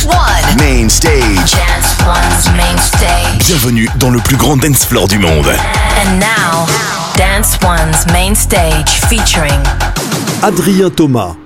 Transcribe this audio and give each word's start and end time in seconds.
Dance 0.00 0.16
One. 0.16 0.56
Main 0.56 0.88
stage. 0.88 1.52
Dance 1.52 1.96
One's 2.06 2.56
main 2.56 2.78
stage. 2.78 3.46
Bienvenue 3.46 3.86
dans 3.96 4.08
le 4.08 4.18
plus 4.20 4.36
grand 4.36 4.56
dance 4.56 4.86
floor 4.86 5.06
du 5.06 5.18
monde. 5.18 5.46
And 5.46 6.18
now, 6.18 6.66
Dance 7.18 7.58
One's 7.62 8.06
main 8.10 8.34
stage 8.34 8.88
featuring 9.10 9.60
Adrien 10.42 10.88
Thomas. 10.88 11.36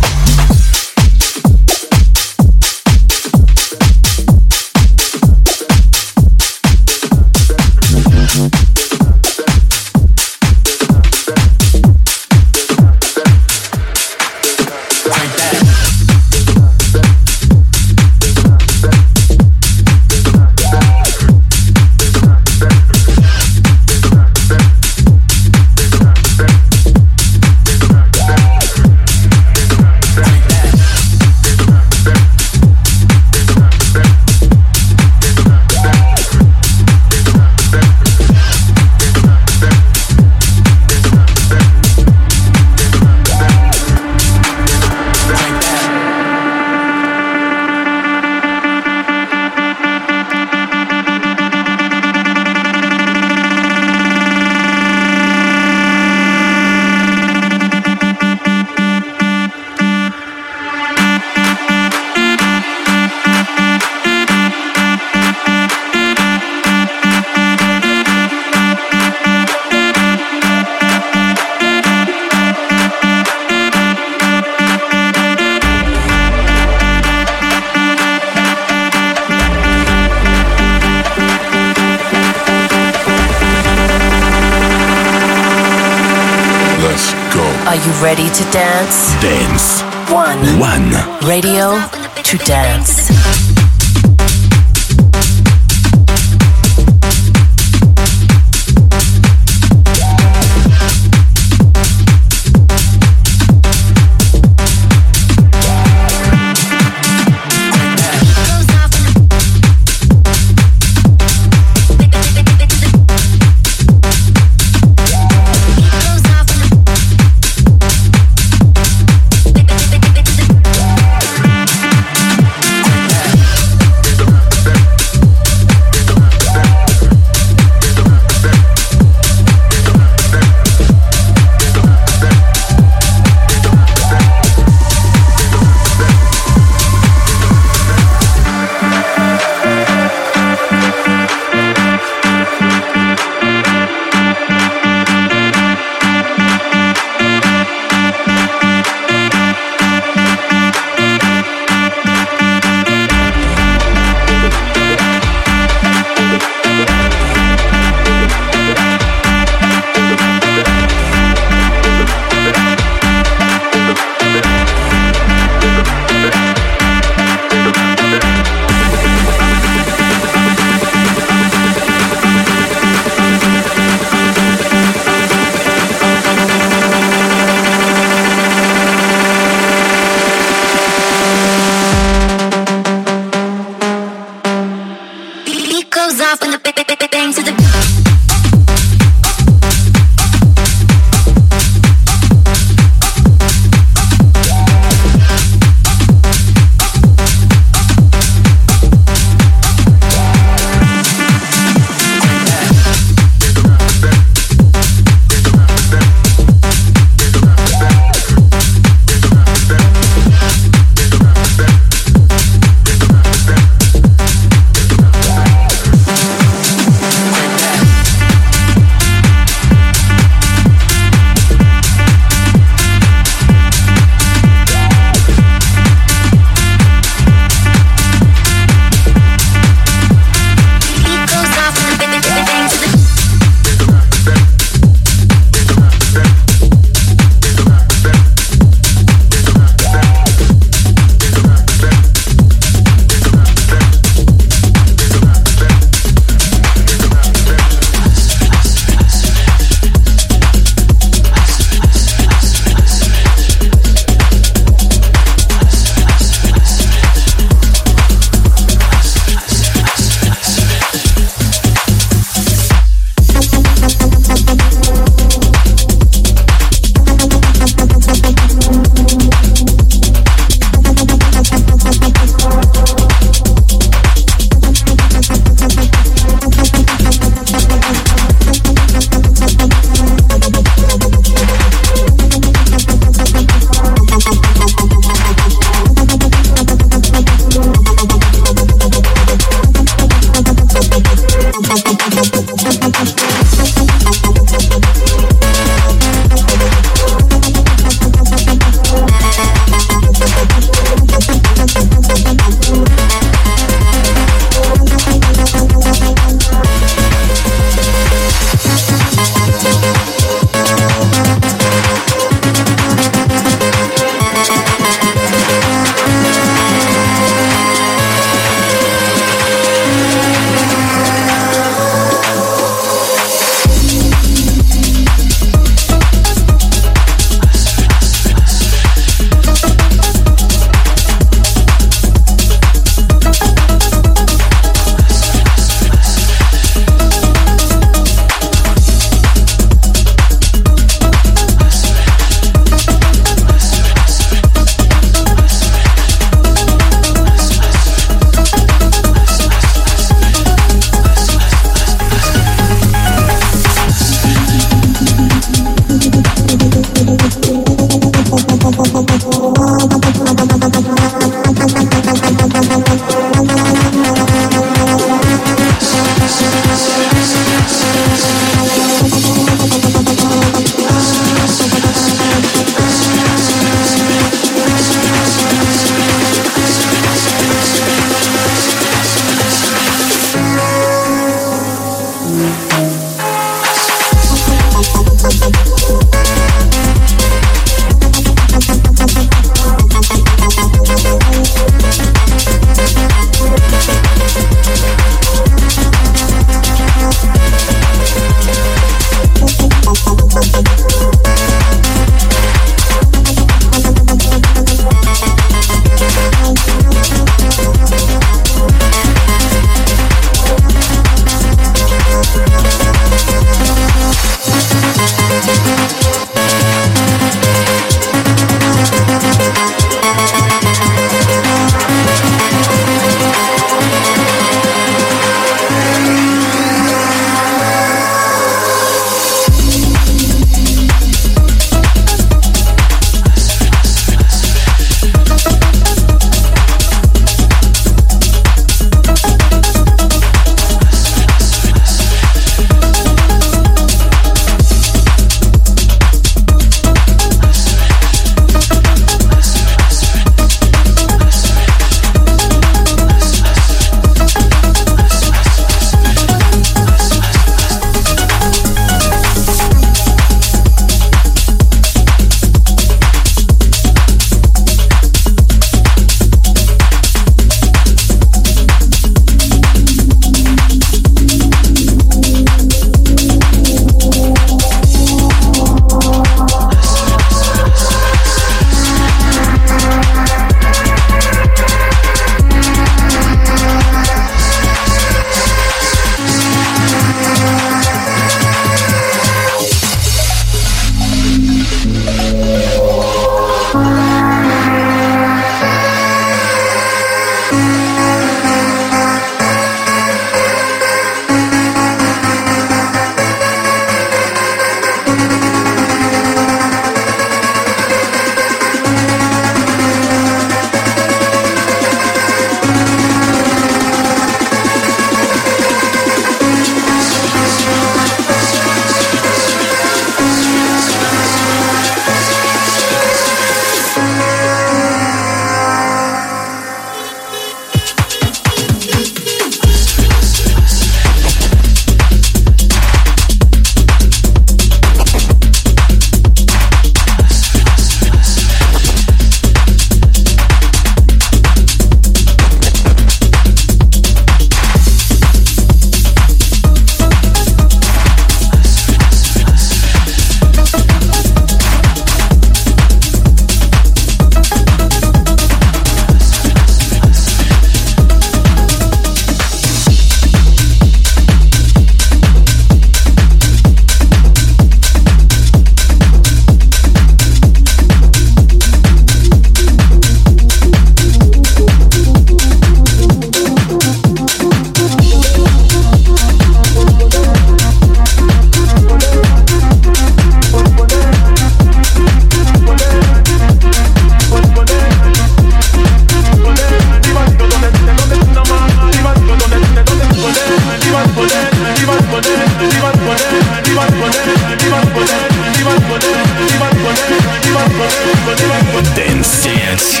Dance 598.96 599.44
Dance. 599.44 600.00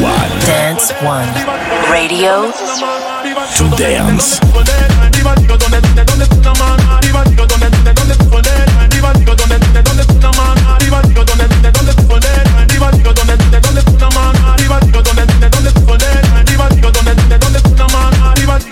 One 0.00 0.30
Dance 0.46 0.92
One 1.04 1.28
Radio. 1.90 2.50
To 3.56 3.64
dance. 3.76 4.40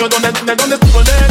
¿Dónde, 0.05 0.33
dónde, 0.33 0.55
dónde, 0.57 0.77
dónde, 0.77 1.24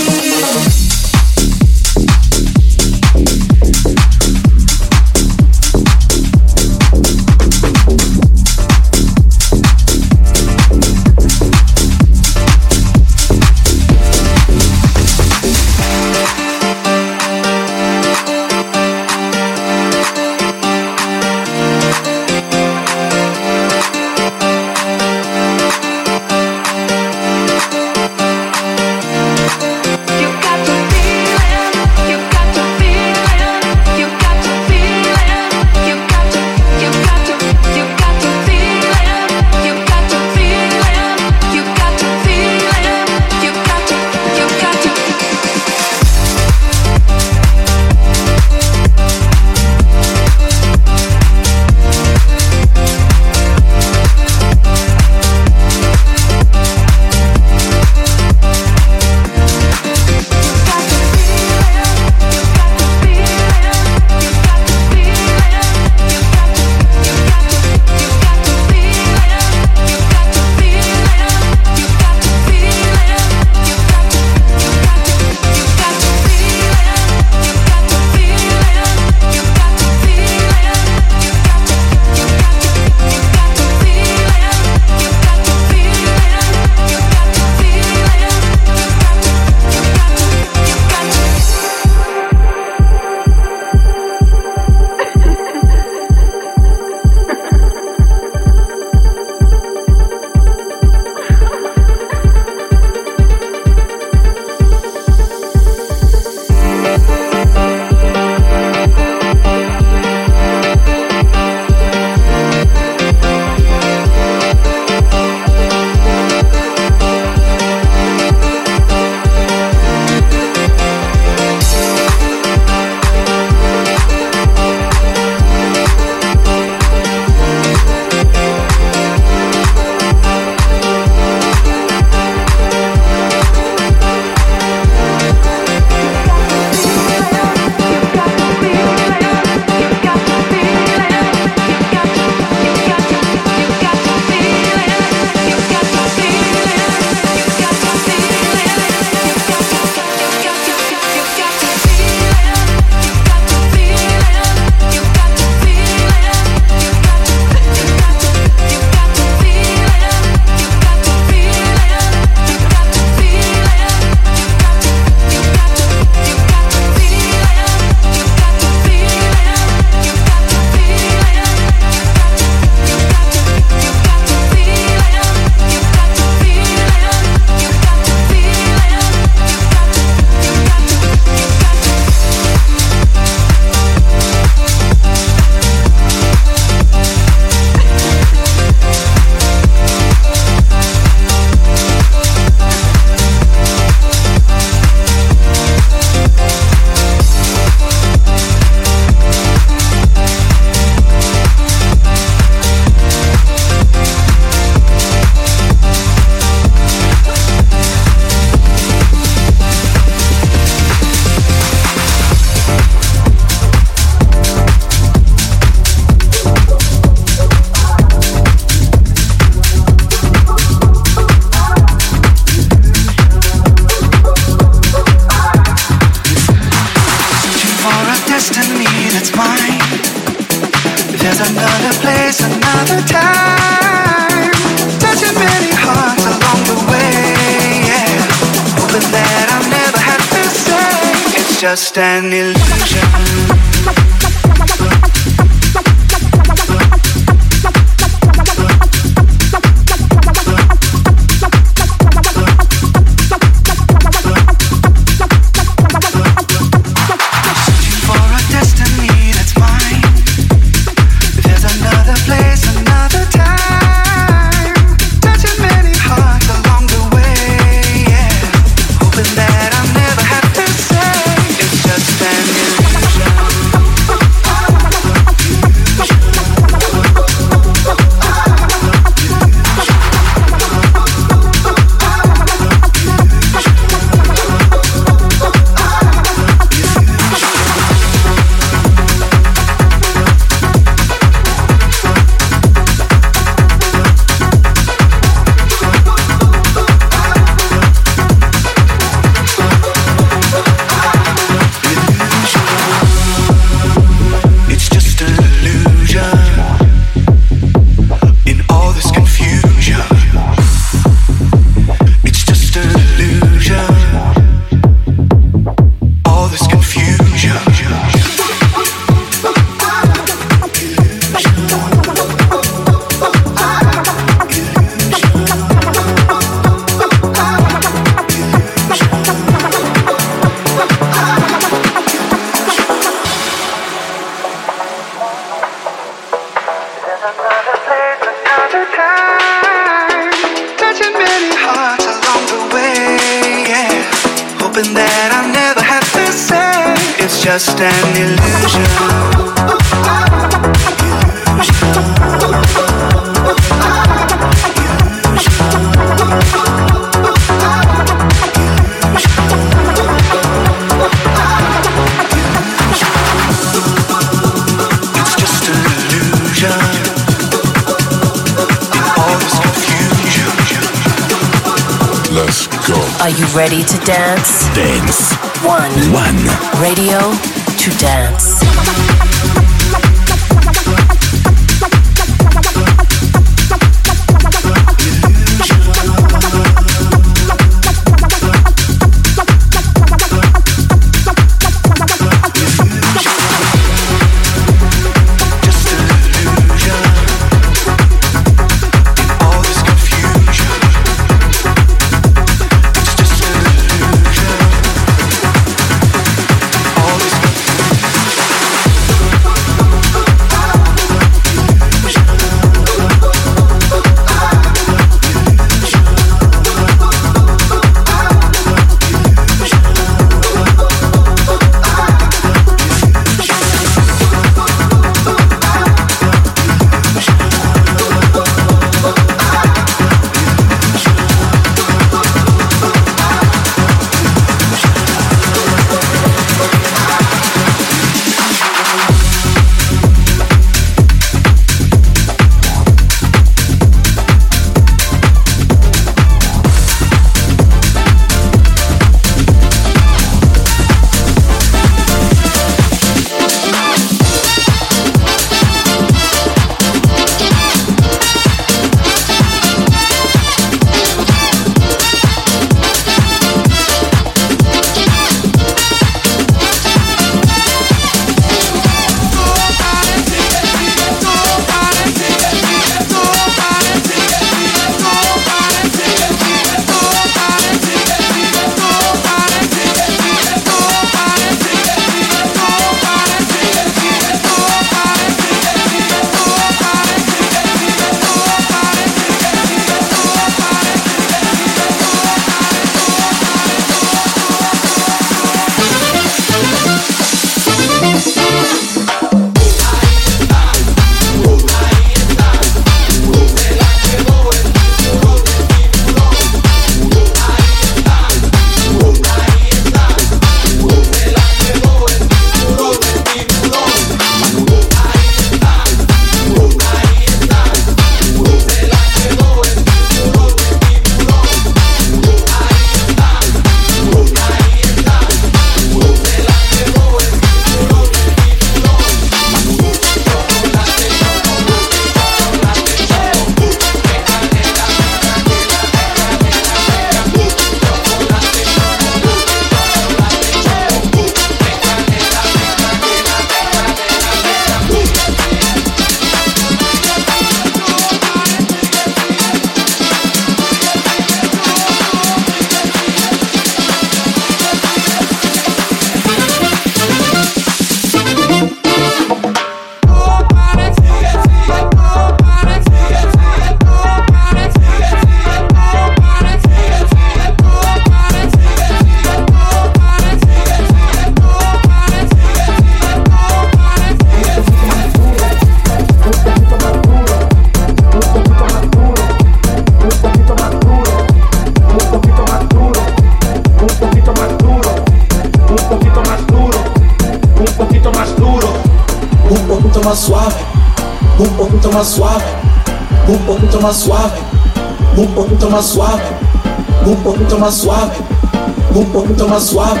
pouco 599.24 599.34
toma 599.34 599.58
suave, 599.58 600.00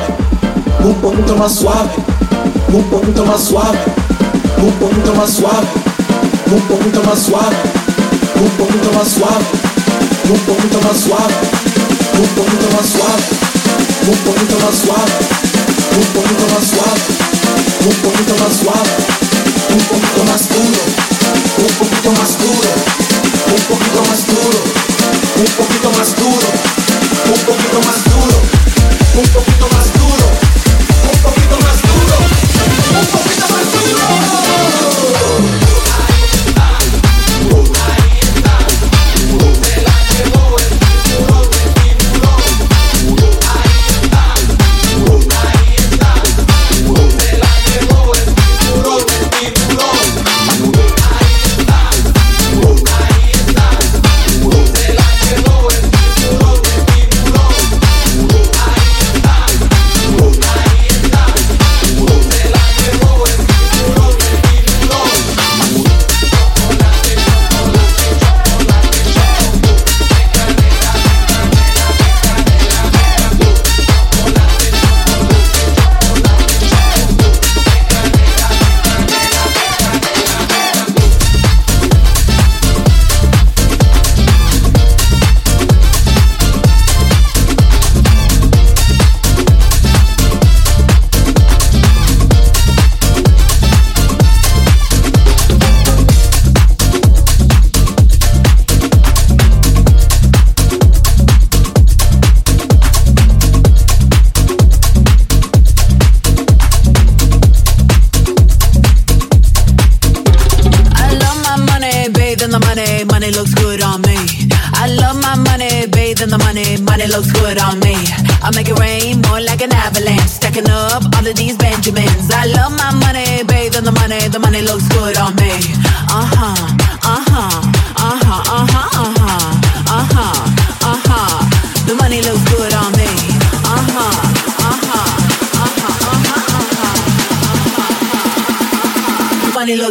um 0.84 0.92
pouco 0.94 1.22
toma 1.22 1.48
suave, 1.48 1.98
um 2.68 2.82
pouco 2.82 3.10
toma 3.12 3.38
suave, 3.38 3.78
um 4.58 4.70
pouco 4.72 5.00
toma 5.00 5.26
suave, 5.26 5.66
um 6.50 6.60
pouco 6.60 6.90
toma 6.90 7.16
suave, 7.16 7.56
um 8.40 8.48
pouco 8.50 8.78
toma 8.78 9.04
suave, 9.04 9.44
um 10.28 10.36
pouco 10.44 10.68
toma 10.68 10.92
suave, 10.92 11.34
um 12.18 12.26
pouco 12.34 12.50
toma 12.56 12.82
suave, 12.82 13.24
um 14.08 14.14
pouco 14.14 14.46
toma 14.46 14.72
suave, 14.72 15.12
um 15.88 16.12
pouco 16.12 16.34
toma 16.34 16.60
suave, 16.60 17.00
um 17.80 17.94
pouco 18.02 18.24
toma 18.24 18.50
suave, 18.50 18.90
um 19.70 19.78
pouco 19.78 20.24
mais 20.28 20.46
duro, 20.46 20.82
um 21.58 21.68
pouco 21.78 22.10
mais 22.18 22.34
duro, 22.34 22.72
um 23.48 23.60
pouco 23.68 23.84
mais 24.06 24.22
duro, 24.24 24.62
um 25.38 25.44
pouco 25.56 25.96
mais 25.96 26.12
duro. 26.12 26.63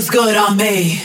Good 0.10 0.38
on 0.38 0.56
me. 0.56 1.02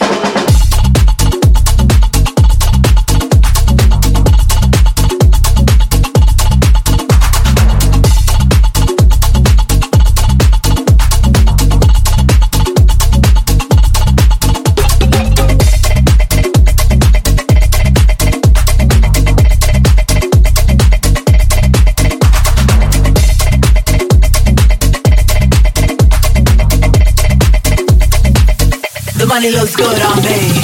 Money 29.41 29.53
looks 29.53 29.77
good 29.77 30.03
on 30.03 30.21
me. 30.25 30.58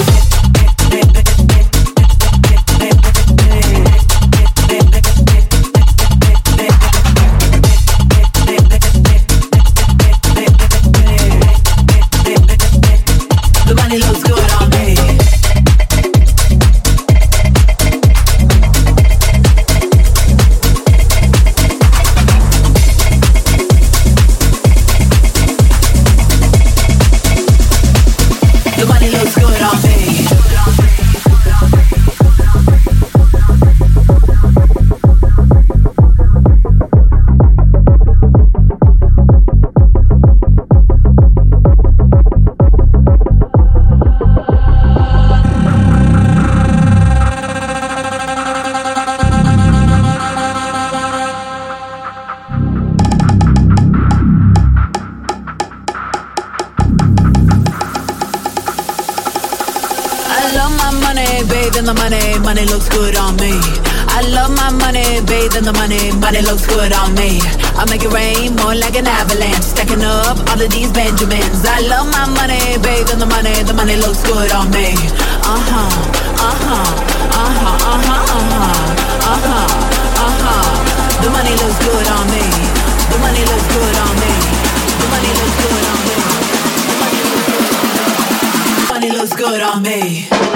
put 89.55 89.63
on 89.63 89.83
me. 89.83 90.54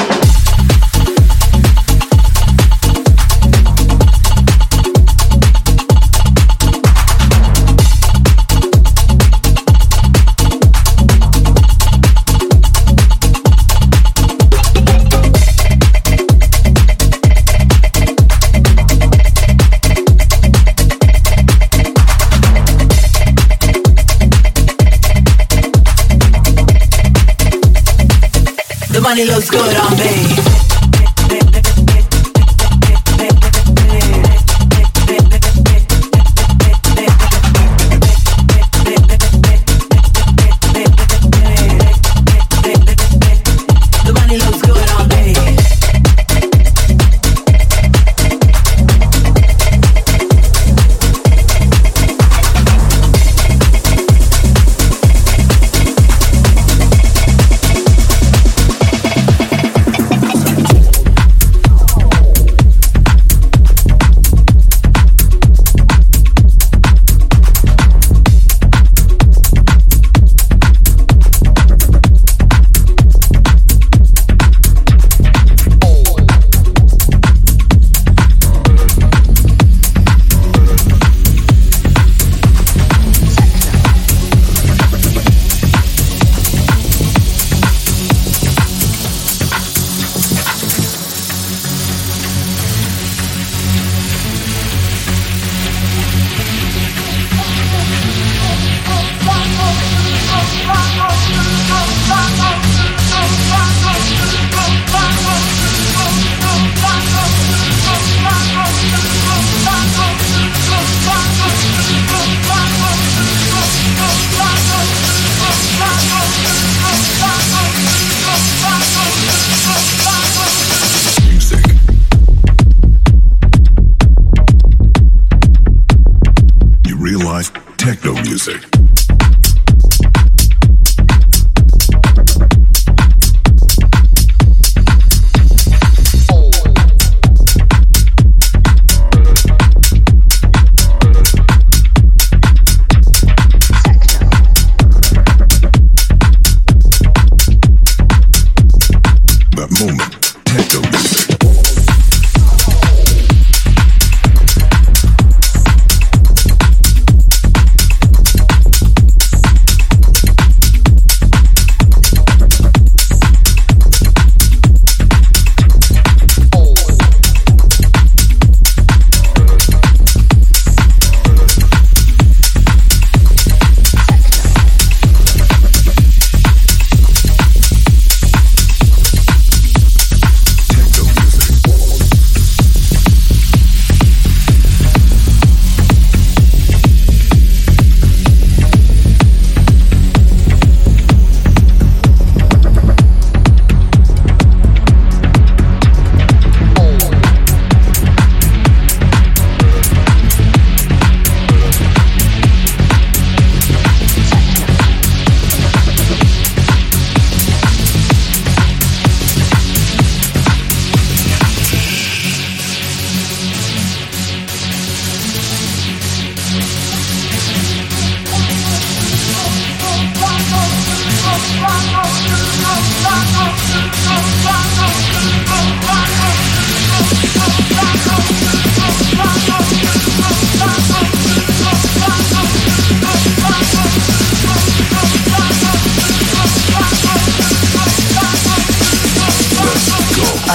Money 29.08 29.24
looks 29.24 29.48
good 29.48 29.77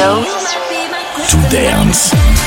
Radio 0.00 0.24
To 1.28 1.36
dance. 1.50 2.39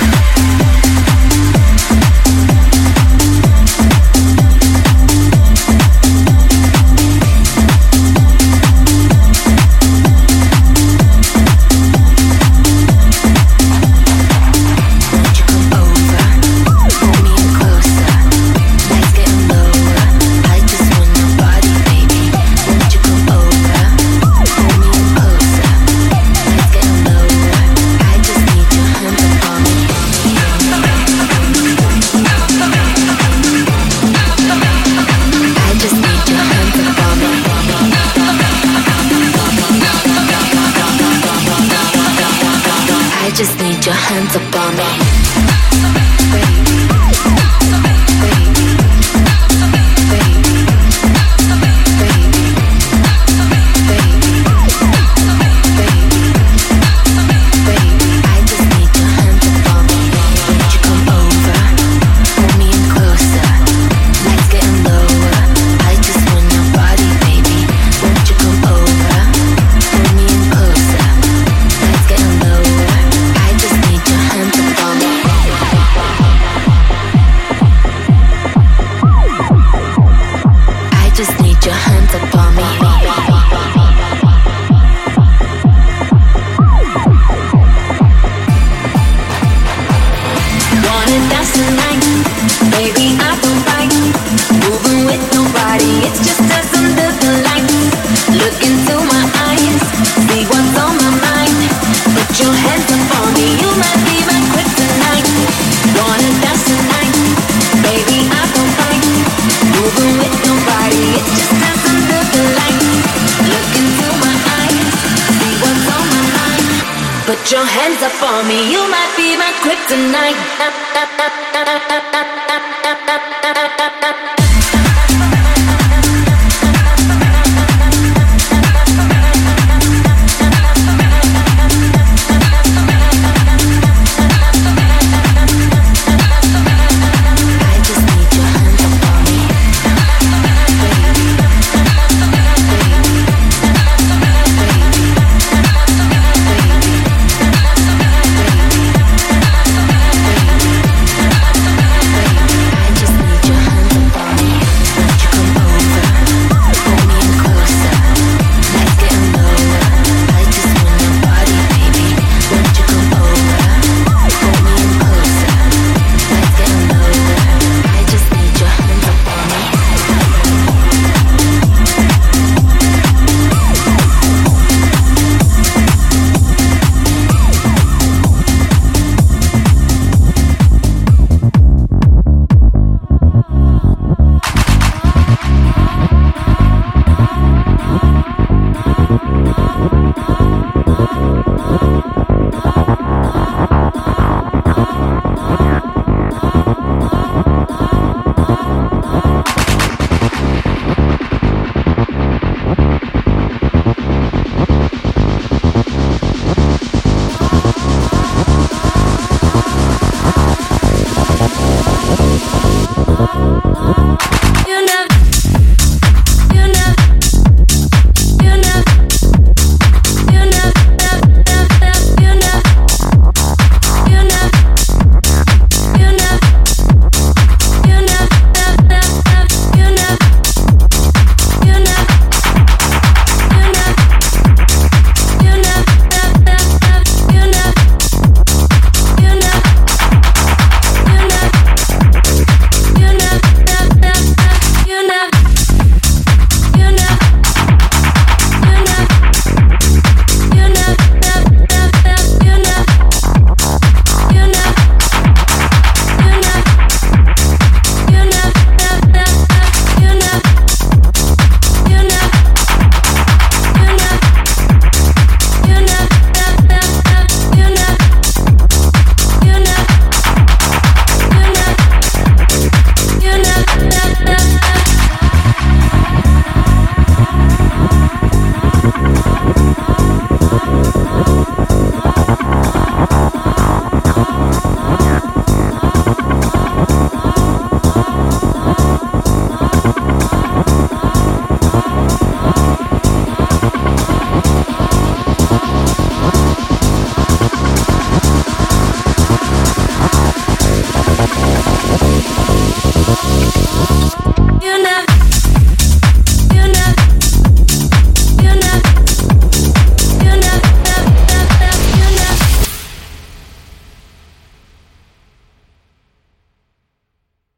Your 120.14 120.63